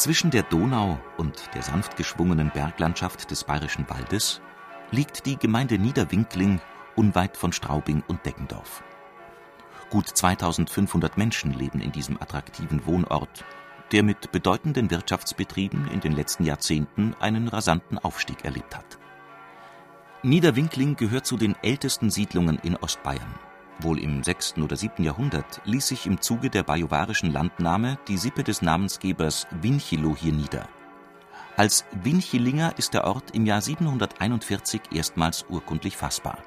[0.00, 4.40] Zwischen der Donau und der sanft geschwungenen Berglandschaft des Bayerischen Waldes
[4.90, 6.58] liegt die Gemeinde Niederwinkling
[6.96, 8.82] unweit von Straubing und Deggendorf.
[9.90, 13.44] Gut 2500 Menschen leben in diesem attraktiven Wohnort,
[13.92, 18.98] der mit bedeutenden Wirtschaftsbetrieben in den letzten Jahrzehnten einen rasanten Aufstieg erlebt hat.
[20.22, 23.34] Niederwinkling gehört zu den ältesten Siedlungen in Ostbayern
[23.82, 24.58] Wohl im 6.
[24.58, 25.02] oder 7.
[25.04, 30.68] Jahrhundert ließ sich im Zuge der bajuwarischen Landnahme die Sippe des Namensgebers Winchilo hier nieder.
[31.56, 36.38] Als Winchilinger ist der Ort im Jahr 741 erstmals urkundlich fassbar.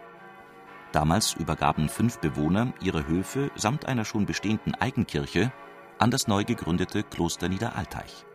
[0.92, 5.52] Damals übergaben fünf Bewohner ihre Höfe samt einer schon bestehenden Eigenkirche
[6.00, 8.26] an das neu gegründete Kloster Niederalteich.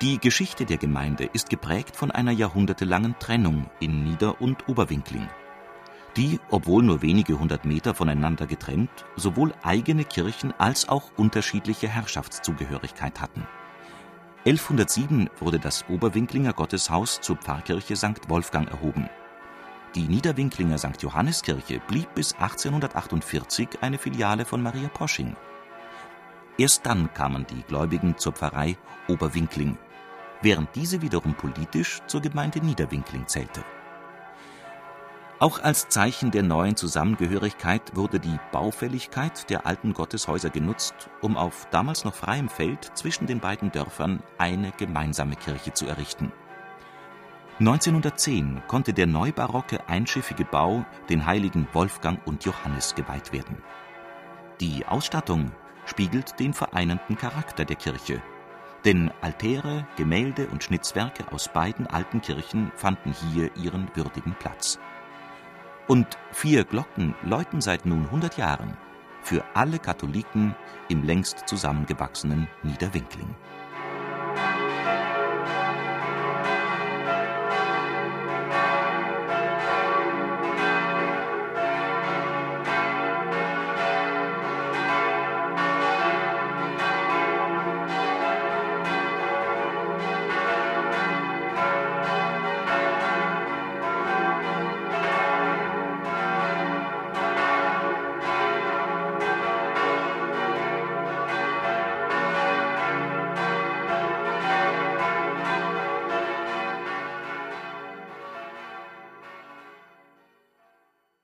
[0.00, 5.28] Die Geschichte der Gemeinde ist geprägt von einer jahrhundertelangen Trennung in Nieder- und Oberwinkling
[6.18, 13.20] die, obwohl nur wenige hundert Meter voneinander getrennt, sowohl eigene Kirchen als auch unterschiedliche Herrschaftszugehörigkeit
[13.20, 13.46] hatten.
[14.44, 18.28] 1107 wurde das Oberwinklinger Gotteshaus zur Pfarrkirche St.
[18.28, 19.08] Wolfgang erhoben.
[19.94, 21.00] Die Niederwinklinger St.
[21.02, 25.36] Johanniskirche blieb bis 1848 eine Filiale von Maria Posching.
[26.58, 29.78] Erst dann kamen die Gläubigen zur Pfarrei Oberwinkling,
[30.42, 33.62] während diese wiederum politisch zur Gemeinde Niederwinkling zählte
[35.40, 41.66] auch als Zeichen der neuen Zusammengehörigkeit wurde die Baufälligkeit der alten Gotteshäuser genutzt, um auf
[41.70, 46.32] damals noch freiem Feld zwischen den beiden Dörfern eine gemeinsame Kirche zu errichten.
[47.60, 53.62] 1910 konnte der neubarocke einschiffige Bau den Heiligen Wolfgang und Johannes geweiht werden.
[54.60, 55.52] Die Ausstattung
[55.86, 58.20] spiegelt den vereinenden Charakter der Kirche,
[58.84, 64.78] denn Altäre, Gemälde und Schnitzwerke aus beiden alten Kirchen fanden hier ihren würdigen Platz.
[65.88, 68.76] Und vier Glocken läuten seit nun 100 Jahren
[69.22, 70.54] für alle Katholiken
[70.88, 73.34] im längst zusammengewachsenen Niederwinkling.